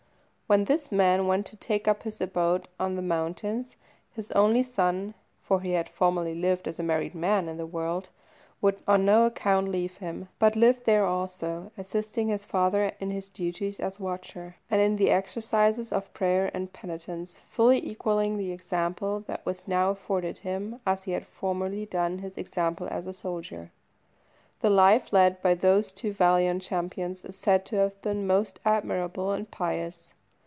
When 0.51 0.65
this 0.65 0.91
man 0.91 1.27
went 1.27 1.45
to 1.45 1.55
take 1.55 1.87
up 1.87 2.03
his 2.03 2.19
abode 2.19 2.65
upon 2.77 2.97
the 2.97 3.01
mountains, 3.01 3.77
his 4.11 4.31
only 4.33 4.63
son 4.63 5.13
(for 5.41 5.61
he 5.61 5.71
had 5.71 5.87
formerly 5.87 6.35
lived 6.35 6.67
as 6.67 6.77
a 6.77 6.83
married 6.83 7.15
man 7.15 7.47
in 7.47 7.55
the 7.55 7.65
world) 7.65 8.09
would 8.61 8.81
on 8.85 9.05
no 9.05 9.25
account 9.25 9.69
leave 9.69 9.95
him, 9.99 10.27
but 10.39 10.57
lived 10.57 10.83
there 10.83 11.05
also, 11.05 11.71
assisting 11.77 12.27
his 12.27 12.43
father 12.43 12.91
in 12.99 13.11
his 13.11 13.29
duties 13.29 13.79
as 13.79 13.97
watcher, 13.97 14.57
and 14.69 14.81
in 14.81 14.97
the 14.97 15.09
exercises 15.09 15.93
of 15.93 16.13
prayer 16.13 16.51
and 16.53 16.73
penitence, 16.73 17.39
fully 17.49 17.77
equalling 17.89 18.35
the 18.35 18.51
example 18.51 19.21
that 19.27 19.45
was 19.45 19.69
now 19.69 19.91
afforded 19.91 20.39
him 20.39 20.81
as 20.85 21.03
he 21.05 21.13
had 21.13 21.25
formerly 21.25 21.85
done 21.85 22.19
his 22.19 22.35
example 22.37 22.89
as 22.91 23.07
a 23.07 23.13
soldier. 23.13 23.71
The 24.59 24.69
life 24.69 25.13
led 25.13 25.41
by 25.41 25.53
those 25.53 25.93
two 25.93 26.11
valiant 26.11 26.61
champions 26.61 27.23
is 27.23 27.37
said 27.37 27.65
to 27.67 27.77
have 27.77 28.01
been 28.01 28.27
most 28.27 28.59
admirable 28.65 29.31
and 29.31 29.49
pious. 29.49 30.13